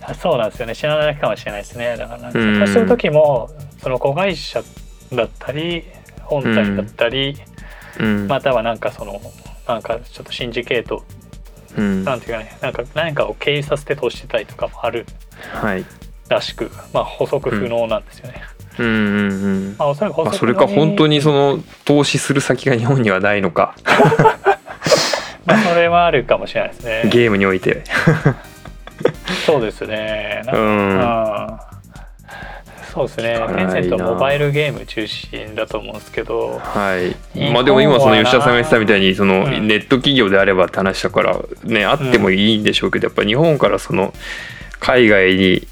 [0.00, 0.74] あそうなんですよね。
[0.74, 1.98] 知らないだけかもしれないですね。
[1.98, 2.58] だからなんかうん。
[2.60, 3.50] 投資する時も
[3.82, 4.62] その子会社
[5.12, 5.84] だったり
[6.28, 7.36] 本体だったり、
[7.98, 8.28] うん。
[8.28, 9.20] またはなんかその
[9.66, 11.02] なんかちょっとシンジケート
[11.76, 12.04] うん。
[12.04, 15.06] なんていうかねなんか何かを経由させて投資してたりとかもある
[15.52, 15.84] はい。
[16.28, 18.42] らしくまあ補足不能なんですよね、
[18.78, 19.76] うんうんうん。
[19.78, 23.74] まあおそらく補まあ、足それか本当にそのの投資する先が日本にはないのか。
[25.46, 27.02] まあそれはあるかもしれないですね。
[27.10, 27.82] ゲームにおいて。
[29.46, 30.42] そうですね。
[30.44, 31.72] なんかうん。
[31.72, 31.77] うん
[32.98, 33.38] そうですね。
[33.54, 37.52] テンセントはモバイルゲーム中心だと思うんですけどはい。
[37.52, 39.68] まあでも今その吉田さんが言ってたみたいにそのうん。
[39.68, 44.12] ネット企業であればって話だからねあってもいいんでしょうけどやっぱ日本からその
[44.80, 45.66] 海外に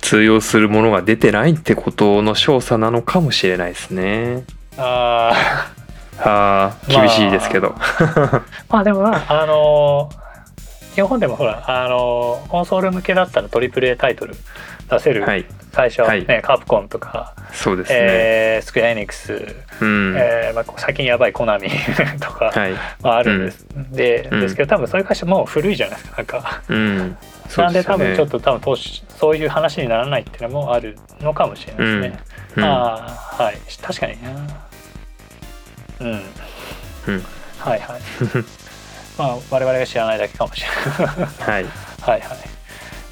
[0.00, 4.44] 通用するものが出てないってことの証左なのかもしれないですね。
[4.76, 5.32] あ
[6.18, 7.74] あああ厳しいですけど。
[8.68, 10.10] まあでもまああの
[10.94, 14.34] 日本でもほらあのコンソール向けだったら AAA タイトル
[14.88, 15.44] 出せる、はい。
[15.72, 16.42] 最初はね、はい。
[16.42, 17.98] カプコンとか、そうですね。
[18.00, 19.32] えースクエアエニックス、
[19.80, 20.14] うん。
[20.16, 21.68] えーまあ、最近やばいコナミ
[22.20, 22.72] とか、はい。
[23.02, 24.40] まあ、あるんです、でうん。
[24.40, 26.26] ですけど多分そういう会社もう古いじゃないですかなん。
[26.26, 27.16] か、うん。
[27.48, 27.82] そなうんでよね。
[27.82, 32.18] です多分ちょっと多分投資そういう話にならないっていうのもあるのかもしれないですね、
[32.56, 32.64] うん。
[32.64, 33.58] ああはい。
[33.82, 34.30] 確かにな
[36.00, 36.10] うん。
[37.08, 37.24] うん。
[37.58, 38.00] はいはい。
[39.18, 40.68] まあ我々が知らないだけかもしれ
[41.06, 41.26] ない。
[41.40, 41.66] はい。
[42.02, 42.55] はいはい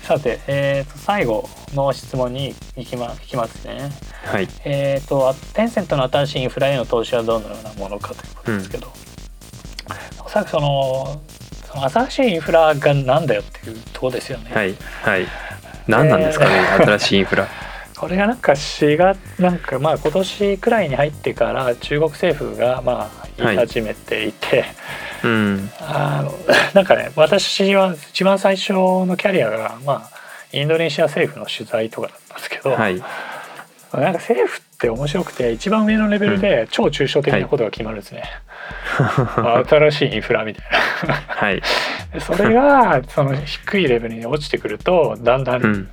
[0.04, 3.90] さて、えー、と最後の質問に行き,、ま、行きますね
[4.26, 4.48] はい。
[4.64, 8.92] えっ、とテンセントの新しいインフラへの投資はどのようなものかということですけど、
[10.24, 11.22] おそらくその
[11.66, 14.74] その新しいインフラがなんだよっていうところですよね、はい。
[15.02, 15.26] はい。
[15.88, 17.48] 何なんですかね、新しいインフラ。
[17.96, 24.64] これがなんか4月なんかまあ今年くらいに入ってから中国政府がまあ言い始めていて、
[25.22, 25.70] うん。
[25.80, 26.32] あの
[26.74, 30.10] なんかね私は一番最初のキャリアがまあ
[30.52, 33.02] インドネシア政府の取材とかだったんですけど、はい。
[33.92, 38.24] なんか政府って面白くて一番上のレベルで超抽象的なことが決まるんですね。
[39.68, 40.66] 新しいインフラみたい
[41.06, 41.14] な。
[41.14, 41.62] はい。
[42.12, 45.88] でそれがその低いレベルに落ちてくるとだんだうんん。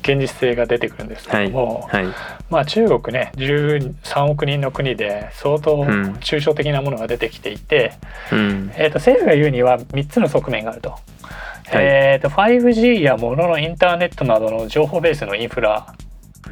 [0.00, 1.46] 現実性が出てくるんですけはい。
[1.50, 2.06] ども、はい。
[2.50, 7.92] まあ中国ね13億人の国で相当ん抽象的なものが出てきていて、
[8.32, 8.72] うん。
[8.74, 10.90] えー、と政府が言うには3つの側面があると。
[10.90, 15.94] いえー、と 5G や物のインターネットなどの情報ベースのインフラ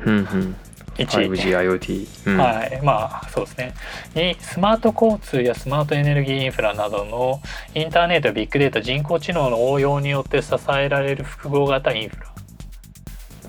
[0.04, 0.18] うん。
[0.18, 0.56] うん。
[0.96, 2.30] 1 5G、IoT。
[2.30, 2.36] うん。
[2.36, 3.74] はい、まあそうですね。
[4.14, 7.40] 2スマート交通やスマートエネルギーインフラなどの
[7.74, 12.29] インターネットビッグデータ人工知能の応用によって支えられる複合型インフラ。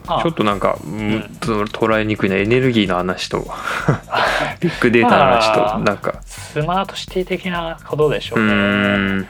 [0.06, 0.24] まあ。
[0.24, 3.40] ちょっとなんか、うん捉えにくいなエネルギーの話と。
[4.60, 6.16] ビッグデータの話まあとなんか。
[6.26, 8.54] スマートシティ的なことでしょううね。
[8.54, 9.28] う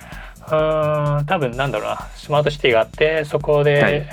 [0.51, 2.07] ーん多分なんだろうな。
[2.15, 4.05] スマートシティがあってそこで、はい。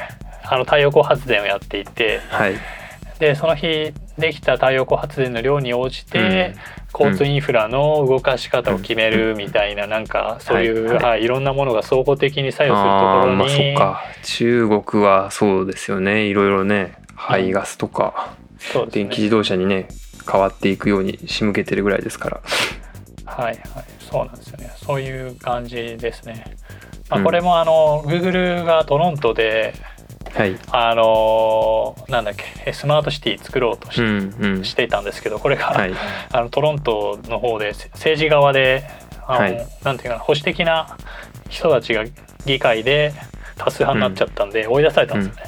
[0.50, 2.54] あの太陽光発電をやっていてはい
[3.18, 6.54] でその日できた太陽光発電の量に応じて、うん。
[6.90, 11.04] 交通インフラの動かし方を決めるみたいな、なんかそういう、はいはい。
[11.04, 14.02] はいいろんなものが総合的に作用するところに、まあそっか。
[14.22, 16.26] 中国はそうですよね。
[16.26, 19.04] いろいろね排ガスとか、そうですね。
[19.04, 19.88] 電気自動車にね
[20.30, 22.40] 変わっていくように仕向けてるぐらいですから。
[23.26, 23.58] はいはい。
[24.00, 24.70] そうなんですよね。
[24.76, 26.56] そういう感じですね。
[27.10, 27.24] まあ、うん。
[27.24, 29.74] これもあの、Google がトロントで
[30.32, 30.56] はい。
[30.70, 34.64] あのなんだっけスマートシティ作ろうとし,、うんうん。
[34.64, 35.92] していたんですけどこれが、はい。
[36.32, 38.84] あのトロントの方でせ政治側で
[39.26, 39.66] あの、はい。
[39.84, 40.96] なんていうかな保守的な
[41.48, 42.04] 人たちが
[42.44, 43.12] 議会で
[43.56, 45.42] 多数派になっちゃったんで、追い出されたんですよね。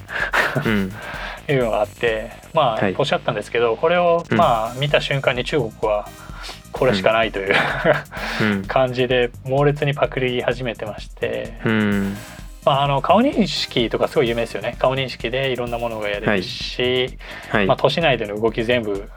[0.67, 0.93] うん。
[1.49, 2.95] いうのがあってまあ、はい。
[2.97, 4.37] おっしゃったんですけどこれをうん。
[4.37, 6.09] まあ見た瞬間に中国は
[6.73, 7.55] これしかないという、
[8.43, 8.65] うん。
[8.69, 12.17] 感じで猛烈にパクり始めてまして、うん
[12.65, 14.77] まあ、あの顔認識とかすごい有名ですよね。
[14.79, 17.19] 顔認識でいろんなものがやれるし、
[17.51, 17.67] はい。
[17.67, 19.09] まあ、都市内での動き全部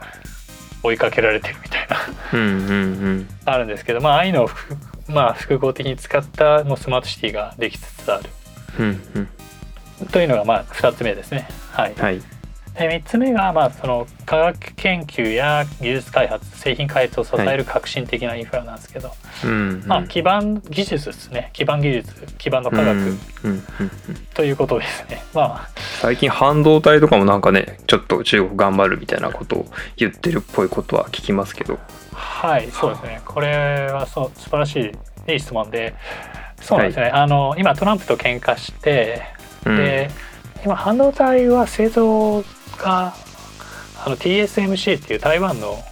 [0.81, 1.97] 追いかけられてるみたいな。
[2.33, 4.75] うんうんあるんですけど、まあ、ああいうのをふ
[5.09, 8.29] まあ、複合的に使ったもうスマートシティができつつある。
[8.79, 9.19] うんう
[10.05, 10.07] ん。
[10.07, 11.47] というのがまあ2つ目ですね。
[11.71, 12.21] はい、はい
[12.73, 19.11] で3つ目がまあその科学研究や技術開発製品開発を支える革新的なインフラなんですけど、
[19.45, 19.83] うん。
[19.85, 21.51] まあ基盤技術ですね。
[21.53, 22.95] 基盤技術基盤の科学うん。
[22.95, 23.17] うん。
[23.43, 23.61] うん。
[24.09, 24.15] うん。
[24.33, 25.23] ということですね。
[25.33, 25.69] まあ
[26.01, 29.65] 最近半導体とかもなんかねちょっと中国頑張るみたいなことを
[29.97, 31.77] 言ってるっぽいことは聞きますけど。
[32.13, 33.21] はいそうですね。
[33.25, 34.79] これはそう素晴らし
[35.27, 35.93] いいい質問で。
[36.59, 39.21] そうなんですね、あの今トランプと喧嘩して
[39.65, 39.75] うん。
[39.75, 40.09] で
[40.63, 42.41] 今半導体は製造
[42.77, 43.13] が
[44.05, 45.83] あの TSMC っていう台湾の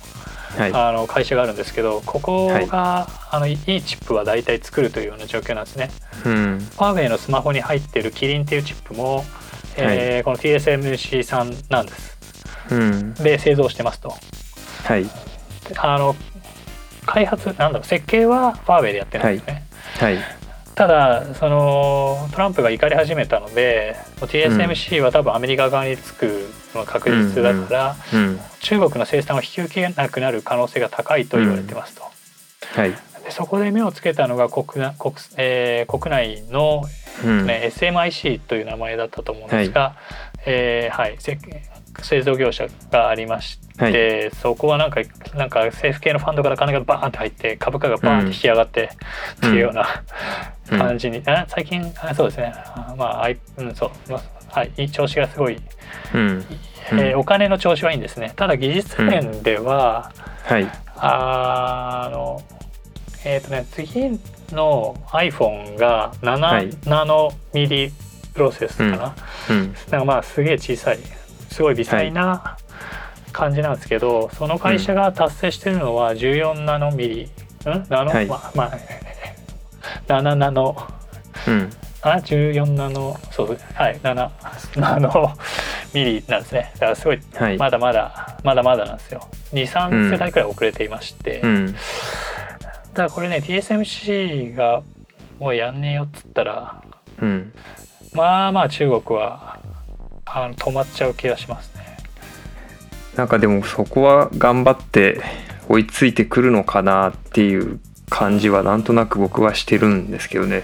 [0.57, 5.89] はいあの会社があるんですけどここが、あのいいチップは大体作るというような状況なんですね。
[6.25, 9.23] うんファーウェイのスマホに入ってるキリンっていうチップも、
[9.77, 12.17] えーこの TSMC さんなんです。
[12.69, 14.13] うんで製造してますと。
[14.83, 15.09] はいで
[15.77, 16.15] あの
[17.05, 19.63] 開発なんだろう設計はファーウェイでやってるんですね。
[19.99, 20.40] はい
[20.75, 32.03] ただそのトランプが怒り始めたので TSMC は多分アメリカ側につくのが確実だから、うん中国の生産を引き受けなくなる可能性が高いと言われてますと。
[32.79, 32.91] はい。
[33.23, 36.83] でそこで目をつけたのが国な国,、えー国内の、
[37.25, 37.47] うん。
[37.47, 39.95] ね SMIC という名前だったと思うんですが、
[40.45, 41.39] えーはい、せ
[42.01, 43.89] 製造業者がありまして、は
[44.27, 44.31] い。
[44.31, 45.01] そこはなんか
[45.35, 48.91] なんか政府系のファンドから金がバーンって入って株価がバーンって引き上がって、
[49.37, 50.03] っていうような
[50.71, 50.79] うん。
[50.79, 52.53] 感じに、あ最近あそうですね。
[52.55, 55.57] あまああい、うん、そう、まあはい、いい調子がすごい、
[56.13, 56.45] うん。
[56.91, 58.33] えーお金の調子はいいんですね。
[58.35, 60.11] ただ技術面では、
[60.43, 60.67] はい。
[60.95, 62.41] あの
[63.23, 64.19] えっ、とね次
[64.51, 66.69] の iPhone が7、はい。
[66.85, 67.91] ナノミリ
[68.33, 69.15] プロセスかな、
[69.49, 69.75] うん。
[69.89, 70.99] なんかまあすげえ小さい
[71.51, 72.57] すごい微細な
[73.33, 77.29] 感じなんですけど、その会社が達成してるのは14ナノミリ、ん？
[77.89, 78.25] ナノ、はい。
[78.25, 78.71] まあ、まあ、
[80.07, 80.77] 7ナノ。
[81.47, 81.69] うん。
[82.03, 83.19] あ14ナノ。
[83.31, 85.37] そうはい7ナノ
[85.93, 86.71] ミリなんですね。
[86.75, 87.57] だからすごいはい。
[87.57, 89.27] まだまだまだまだなんですよ。
[89.53, 89.59] うん。
[89.59, 91.73] 23世代くらい遅れていまして、うん。
[91.73, 91.79] だか
[93.03, 94.81] らこれね TSMC が
[95.39, 96.83] もうやんねえよっつったら
[97.21, 97.53] うん。
[98.13, 99.60] まあまあ中国は
[100.33, 101.97] あの止まっちゃう気がしますね
[103.15, 105.21] なんかでもそこは頑張って
[105.67, 110.63] 追いついてくるのかなっていう感じはなんとなく僕はしてるんですけどね。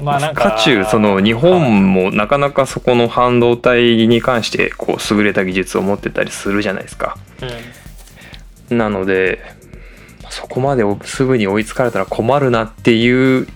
[0.00, 7.16] まあなんか渦中その日本もなかなかそこの半導体に関してこう優れた技術を持ってたりするじゃないですか。
[7.40, 9.40] うんなので
[10.30, 13.46] そこまですぐに追いつかれたら困るなっていう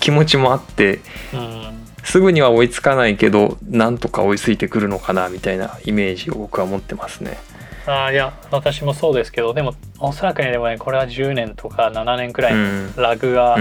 [0.00, 1.00] 気持ちもあって
[1.32, 1.73] うん
[2.04, 7.38] すぐには追いつかないけどなんとか追いついてくるのかなみたいなイメージを僕は持ってますね。
[7.86, 12.54] あーいや私もそうですけどでもおそらくねでもねこれは10年とか7年くらい
[12.96, 13.58] ラグが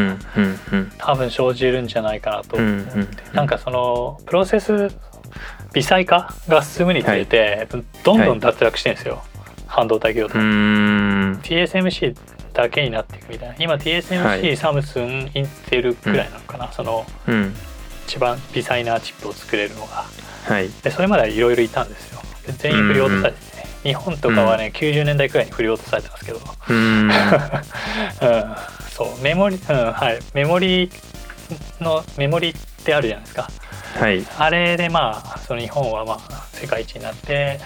[0.97, 2.61] 多分生じるんじゃないかなとう。
[2.61, 4.89] んうんなんかそのプロセス
[5.73, 7.67] 微細化が進むにつれて、
[8.03, 9.23] どんどん脱落してるんですよ、
[9.65, 12.15] 半導体業界、うーん TSMC
[12.53, 13.55] だけになっていくみたいな。
[13.57, 14.55] 今 TSMC、はい。
[14.55, 17.55] サムスンインテルくらいなのかな、そのうん
[18.07, 20.05] 一番微細なチップを作れるのが。
[20.45, 20.69] はい。
[20.83, 22.21] でそれまではいろいろいたんですよ。
[22.45, 27.09] で全員振り落とされてね、日本とかはね、90年代くらいに振り落とされてますけど、うーん。
[27.09, 28.55] うん、
[28.89, 30.91] そうメモリ、うんはい、メモリ
[31.79, 33.49] のメモリってあるじゃないですか。
[33.99, 34.25] はい。
[34.37, 37.59] あれでまあその日本はまあ世界一になって、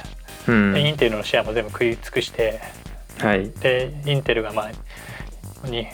[0.47, 0.73] うん。
[0.73, 2.61] でインテルのシェアも全部食い尽くして
[3.19, 3.49] はい。
[3.59, 4.69] でインテルがま
[5.63, 5.87] あに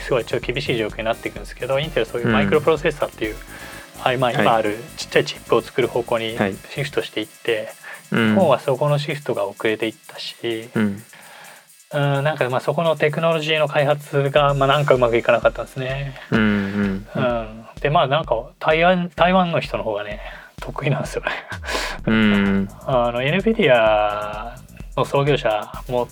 [0.00, 3.36] すごいちょっと厳しい状況になっていくんですけどインテルはそういうマイクロプロセッサーっていう、
[4.02, 6.56] はいまあ、今あるちっちゃいチップを作る方向にはい。
[6.70, 7.68] シフトしていって、
[8.10, 8.28] うん。
[8.30, 11.02] 日本はそこのシフトが遅れていったし、うん。
[11.94, 16.16] うん、なんかまあそこのテクノロジーの開発がまあなんかうまくいかなかったんですね。
[16.32, 17.06] うんうん。
[17.14, 20.20] うん、でまあなんか台湾台湾の人の方がね
[20.60, 21.30] 得意なんですよね。
[22.06, 22.68] うん。
[22.84, 24.56] あの NVIDIA
[24.96, 26.08] の創業者も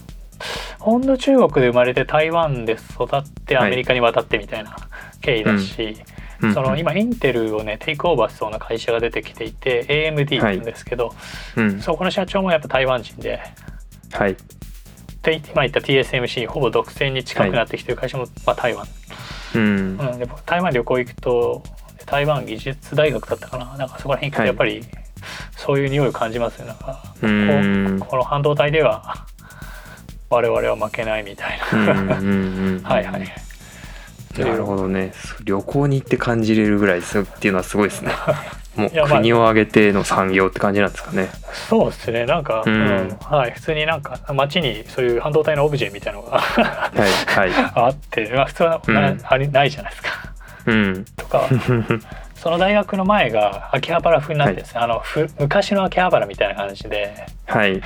[0.79, 4.77] ほんの中国で生まれて台湾で育ってアメリカに渡ってみたいな
[5.23, 11.15] 経緯だし、うんその今インテルをねテイクオーバーしそうな会社が出てきていて AMD って言うんですけど、
[11.57, 11.81] うん。
[11.81, 13.41] そこの社長もやっぱ台湾人で。
[14.13, 14.37] はい。
[15.23, 18.87] で今言った TSMC ほぼ独占に近くなってきてる会社も、まあ、台湾、
[19.55, 19.99] うん。
[19.99, 21.63] うん、で僕台湾旅行行くと
[22.07, 23.77] 台湾技術大学だったかな。
[23.77, 24.83] なんかそこら辺行くとやっぱり
[25.57, 26.67] そういう匂いを感じますよ。
[26.67, 27.03] なんか
[28.01, 29.27] ここの半導体では
[30.31, 33.50] 我々は負けないみたいうんな、 はいはい
[34.39, 35.13] なるほどね。
[35.45, 38.13] 旅行に行って感じれるぐらいすっていうのはすごいですね。
[38.77, 41.29] もう国を挙げての産業って感じなんですかね。
[41.69, 42.25] そうですね。
[42.25, 43.09] なんか、ううん。
[43.09, 47.51] んはい、普通になんか街にそういう半導体のオブジェみたいなのがはいはい。
[47.75, 49.21] あって、まあ、普通はな,、うん。
[49.25, 50.11] ありないじゃないですか。
[50.67, 51.05] うん。
[51.17, 51.49] とか
[52.37, 57.13] その大学の前が秋葉原風になってですね、あのふ昔の秋葉原みたいな感じで。
[57.47, 57.83] はい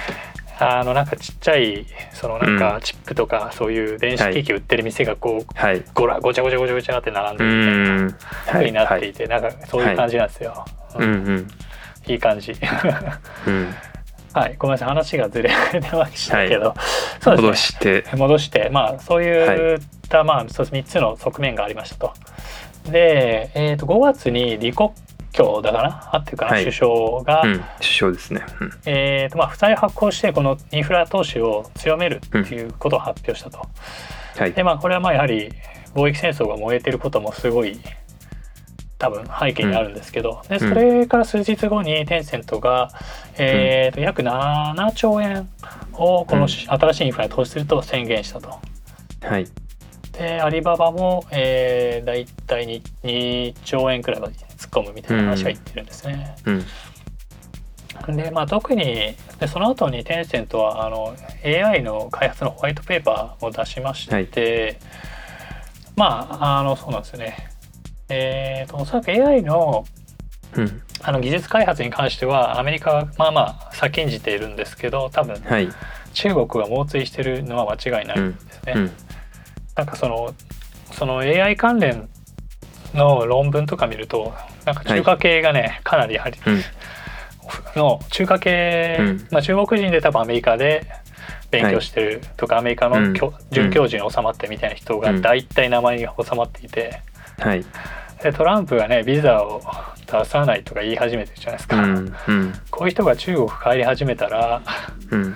[0.59, 2.59] あのなんかちっちゃいそのなんうん。
[2.59, 5.83] かチップとかそういう電子機器売ってる店がこう、はい。
[5.95, 8.03] ごらごちゃごちゃごちゃごちゃって並んうでるみたいなん。
[8.03, 8.15] はい。
[8.47, 10.65] 風になってはいいて、なんかそういう感じなんですよ。
[10.97, 11.49] うん
[12.07, 12.53] いい感じ。
[13.47, 13.75] うん。
[14.35, 14.89] はい、ごめんなさい。
[14.89, 16.75] 話がずれてましたけど、
[17.21, 18.03] そう戻ですね。
[18.03, 18.17] して。
[18.17, 18.69] 戻して。
[18.73, 22.13] まあそういった、まあそう3つの側面がありましたと。
[22.91, 24.93] で、えー、と5月に李克
[25.35, 26.65] 強だかなあっていうかな、はい。
[26.65, 28.43] 首相が、うん首相ですね。
[28.61, 28.73] うん。
[28.87, 33.59] えーとまあ、負債を発行してこのインフラ投資を強めるっていうことを発表したと。
[34.39, 34.53] はい。
[34.53, 35.51] でまあこれはまあやはり
[35.95, 37.79] 貿易戦争が燃えてることもすごい
[38.99, 42.91] 多分背景にあるんですけど、でそれから数日後にテンセントが、
[43.37, 45.49] えーと約7兆円
[45.93, 48.59] をこのし新しいインフラに投資すると宣言したと。
[49.23, 49.47] はい。
[50.13, 54.35] でアリババも、えー、大体に 2, 兆円くらいまで
[54.75, 56.37] 込むみたいな話が言ってるんですね。
[56.47, 56.51] う
[58.13, 58.17] ん。
[58.17, 64.79] でまあ特にでその後にテンセントはあの AI の開発のホワイトペーパーを出しまして、
[65.97, 67.51] まああのそうなんですよね。
[68.09, 69.85] えー、とおそらく AI の
[70.57, 70.83] うん。
[71.07, 75.69] あの技術開発に関してはアメリカはまあまあ先んじているんですけど多分はい。
[76.15, 78.73] 中国が猛追してるのは間違いないんですね。
[78.77, 78.91] うん。
[79.77, 80.35] なんかその
[80.93, 82.09] その AI 関連
[82.95, 86.63] の論文とか見るとなんか中華系がね、かなりやはりうん。
[87.77, 89.29] の中華系、うん。
[89.31, 90.87] まあ、中国人で多分アメリカで
[91.51, 93.35] 勉強してるとか、アメリカの教うん。
[93.51, 95.23] 准教授に収まってみたいな人がうん。
[95.23, 97.01] 大体名前に収まっていて、
[97.39, 97.65] はい。
[98.23, 99.61] でトランプがねビザを
[100.11, 102.17] 出さないとか言い始めてるじゃないですうか、ん。
[102.29, 102.55] うん。
[102.71, 104.63] こういう人が中国帰り始めたら
[105.11, 105.35] うん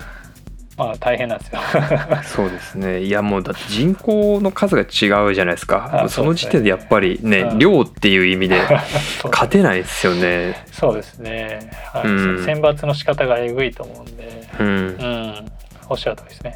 [0.79, 1.59] まあ大変なんですよ。
[2.23, 3.01] そうですね。
[3.01, 6.03] いやもうだって人口の数が違うじゃないですか。
[6.05, 7.59] あその時点でやっぱりねうん。
[7.59, 8.61] 量っていう意味で
[9.29, 10.55] 勝てないですよね。
[10.71, 12.07] そうですね、はい。
[12.07, 12.45] うん。
[12.45, 14.47] 選抜の仕方がえぐいと思うんで。
[14.57, 14.67] うん。
[14.67, 15.51] うん、
[15.89, 16.55] おっしゃる通りですね。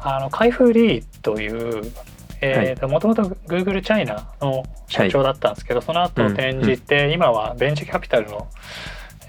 [0.00, 1.82] あのカイフ・リーという、
[2.42, 8.48] えーともともと Google チャイナの社長だったんですけど、その後転じて、今はベンチャーキャピタルの、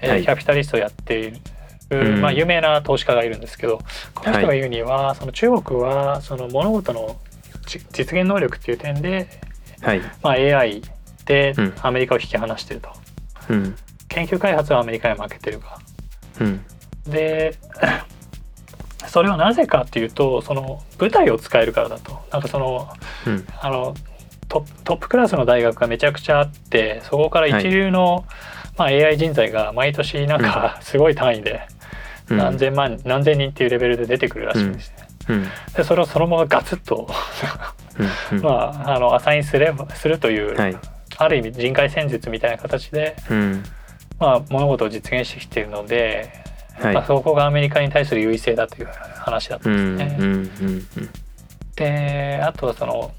[0.02, 0.22] えーはい。
[0.22, 1.61] キャピタリストをやっている、うん
[1.94, 3.80] まあ、有名な投資家がいるんですけど
[4.14, 7.18] この人が言うには、その中国はその物事の
[7.66, 9.28] じ実現能力っていう点で、
[9.80, 10.00] はい。
[10.22, 10.82] まあ、AI
[11.24, 11.74] でうん。
[11.82, 12.90] アメリカを引き離していると。
[13.50, 13.76] うん。
[14.08, 15.78] 研究開発はアメリカに負けてるが
[16.40, 16.64] うん。
[17.06, 17.56] で
[19.08, 22.20] それはなぜかっていうとその舞台を使えるからだと。
[22.30, 22.88] なんかその
[23.26, 23.46] うん。
[23.60, 23.94] あの
[24.48, 28.26] トップトップクラスの大学がめちゃくちゃあってそこから一流の、
[28.76, 31.71] まあ、AI 人材が毎年なんかすごい単位でうん
[32.36, 34.96] 何千万、何千人っていうレベルで出てくるらしいんですね。
[35.28, 35.44] うん。
[35.76, 37.08] でそれをそのままガツッと
[38.42, 38.50] ま
[38.86, 40.76] ああのアサインすればするという、はい。
[41.18, 43.62] ある意味人海戦術みたいな形で、うん。
[44.18, 46.30] まあ、物事を実現してきているので、
[46.80, 46.94] はい。
[46.94, 49.94] まあ、そこがアメリカに対する優位性だという話だったうん。
[49.94, 49.98] ん。
[49.98, 51.08] ですね。
[51.76, 53.12] であとはその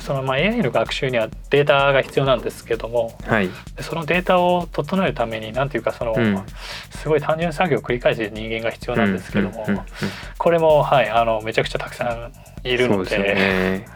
[0.00, 3.50] そのまあ AI の学習にはデータが必要なんですけどもはい。
[3.80, 6.42] そのデータを整えるために何ていうかその、うん。
[6.90, 9.86] すごい単純作業を繰り返す人間が必要なんですけども、うんうんうん。
[10.36, 12.04] これもはいあのめちゃくちゃたくさ
[12.64, 13.86] んいるのでね。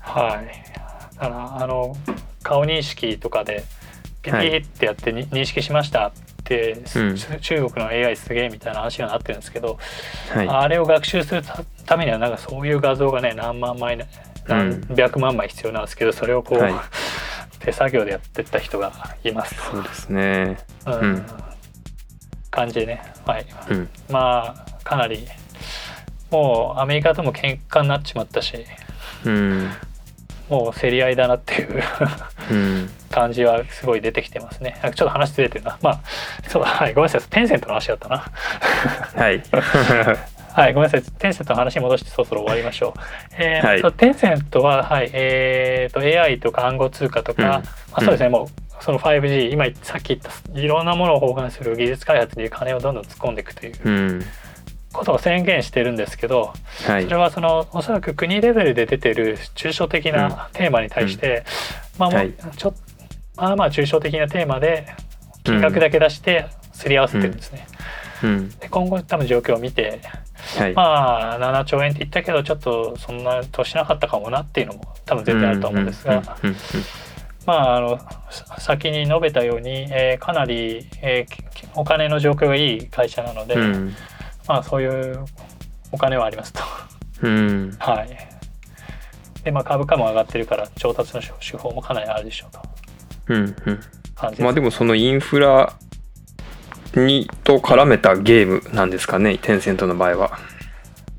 [0.00, 1.16] はい。
[1.16, 1.96] だからあの
[2.42, 3.64] 顔認識とかで
[4.22, 6.12] ピピってやってに認識しました
[6.46, 7.16] て、うん。
[7.16, 9.78] 中国の AI すげえみたいな話になってるんですけど、
[10.32, 10.48] はい。
[10.48, 13.98] あれを学習するたためにはなんかそういう画像がね何万枚
[14.48, 16.74] 何百万枚必要なんですけどそれをこう、はい。
[17.58, 18.92] 手作業でやってった人が
[19.24, 20.56] いますそうですね。
[20.84, 21.00] と、うん。
[21.00, 21.26] うん。
[22.50, 23.88] 感じでね、はい、うん。
[24.08, 25.26] まあかなり
[26.30, 28.64] もうアメリカとも喧嘩になっちまったし
[29.24, 29.70] うん。
[30.48, 31.82] もう競り合いだなっていう
[32.50, 32.90] うん。
[33.10, 34.78] 感じはすごい出てきてますね。
[34.82, 35.78] ちょっと話ずれてるな。
[35.80, 36.00] まあ、
[36.48, 37.30] そうだ、はい、ごめんなさい。
[37.30, 38.24] テンセントの話だったな。
[39.16, 39.42] はい
[40.56, 41.02] はい、ごめんなさい。
[41.18, 43.00] テンセントの話に戻してそろそろ終わりましょう。
[43.38, 43.92] えーはい。
[43.92, 47.48] テンセントは、はい、えー、と AI とか暗号通貨とか、うん。
[47.50, 54.22] まあ、そうですね、もうその 5G、今さっき言ったいろんなものを包含する技術開発に金をどんどん突っ込んでいくといううん。
[54.94, 56.54] ことを宣言してるんですけど、
[56.86, 57.04] はい。
[57.04, 61.44] それはそのおそらく国レベルで出てる抽象的なテーマに対して、
[61.98, 62.32] まあもうはい。
[62.56, 62.72] ちょ
[63.36, 64.86] まあまあ抽象的なテーマで
[65.44, 67.66] 金額だけ出してすり合わせてるんですね。
[68.22, 68.48] うん。
[68.48, 70.00] で今後多分状況を見て
[70.46, 70.74] はい。
[70.74, 76.22] まあ7兆円って言ったけどちょっとそんなとしなかったかもなっていうのも多分全然あると思うんですが、
[77.46, 77.98] まああの
[78.30, 83.94] さ先に述べたように、えーかなり、えーきお金の状況がいい会社なので、うん。
[84.48, 85.24] まあそういう
[85.92, 86.60] お金はありますと。
[87.22, 87.76] うん。
[87.78, 88.08] はい。
[89.44, 92.60] でまあ株価も上がってるから調達の手法もかなりあるでしょうと。
[93.28, 93.80] うんうん。
[94.38, 95.72] まあでもそのインフラ
[96.94, 100.38] にと絡めたゲームなんですかねテンセントの場合は。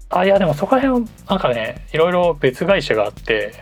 [0.09, 3.53] あいやでもそこら辺はなんかねいろいろ別会社があって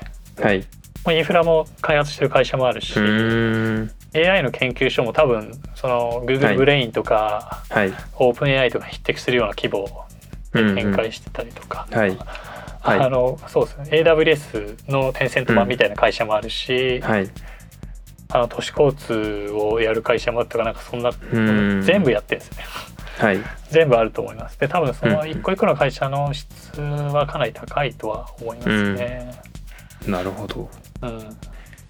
[0.41, 0.65] はい。
[1.11, 6.57] インフラも開発してる会社もあるし、AI の研究所も多分そのは Google い。
[6.57, 7.93] ブレインとか、はい。
[8.15, 9.87] オープン AI とかに匹敵するような規模
[10.51, 12.17] で展開してたりとか、はい。
[12.81, 12.99] はい。
[12.99, 14.01] あのそうですね。
[14.03, 17.29] AWS のテンセント版みたいな会社もあるし、はい
[18.35, 21.81] あの都市交通をやる会社もあったかなんかそんな、ん。
[21.81, 22.63] 全部やってるんですね。
[23.17, 23.39] はい。
[23.69, 24.59] 全部あると思います。
[24.59, 25.29] で多分そのうん。
[25.29, 29.31] 一個一個の会社の質はかなり高いとは思いますね。
[30.05, 30.69] なるほど。
[31.01, 31.37] うん、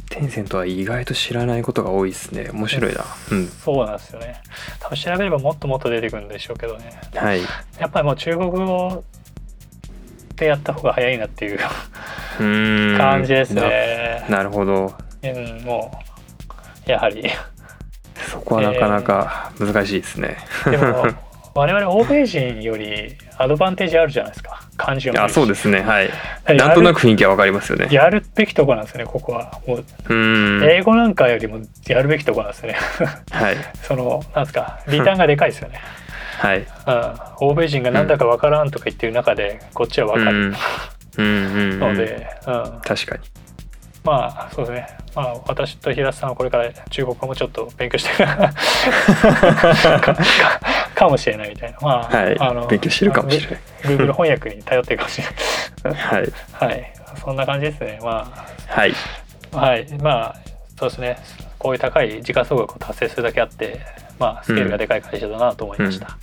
[0.09, 2.49] テンセントは意外と知らないことが多いですね。
[2.51, 3.03] 面白いな。
[3.31, 3.47] うん。
[3.47, 4.41] そうなんですよね。
[4.79, 6.99] 多分調べればもっともっと出てくるんでしょうけどね。
[7.15, 7.41] はい。
[7.79, 9.03] やっぱりもう中国語
[10.35, 11.59] でやった方が早いなっていう
[12.37, 14.25] 感じですね。
[14.29, 14.93] ななるほど。
[15.23, 16.14] うん、もう
[16.85, 17.23] やはり。
[18.31, 21.05] そこはなかなか難しいですね、でも
[21.53, 24.61] 我々欧米人よりアドバンテージあるじゃないですか。
[24.75, 25.81] 漢字を見るあそうですね。
[25.81, 26.09] はい。
[26.57, 27.87] なんとなく雰囲気はわかりますよね。
[27.91, 29.61] やるべきとこなんですよねここは。
[29.65, 32.77] もう英語なんかよりもやるべきとこなんですよね。
[33.31, 33.55] はい。
[33.83, 35.79] そのなんですかリターンがでかいですよね、
[36.39, 36.59] はい。
[36.59, 40.31] うん、欧米人がなんだかわからんとか言ってる中でこっちはわかる。
[40.31, 40.55] うん。
[41.17, 41.79] うんうんうん。
[41.79, 43.21] ので、うん、確かに
[44.05, 44.87] まあそうですね。
[45.15, 48.11] まあ私と平田さんはこれから中国語もちょっと勉強して
[50.95, 51.77] かもしれないみたいな。
[51.81, 52.37] まあ、はい。
[52.39, 53.59] あの勉強してるかもしれない。
[53.83, 55.27] Google 翻訳に頼ってるかもしれ
[55.91, 55.95] ない。
[55.95, 56.33] はい。
[56.53, 56.93] はい。
[57.23, 57.99] そんな感じですね。
[58.01, 58.31] ま
[58.67, 58.93] はい。
[59.53, 59.87] あはい。
[60.01, 60.35] まあ
[60.77, 61.17] そうですね。
[61.65, 63.79] こういう高い時価総額を達成するだけあって
[64.19, 66.17] まあスケールがでかい会社だなと思いました、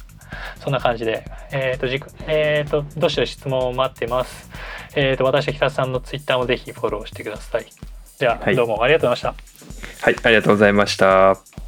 [0.61, 4.51] そんな感じで、えっ、と、じくえっ、と、どしどし質問を待ってます。
[4.95, 7.67] えっ、と、私と北さんのツイッターもぜひフォローしてください。
[8.19, 9.45] じゃあ、はいどうもありがとうございまし
[9.99, 10.05] た。
[10.05, 11.62] はいありがとうございました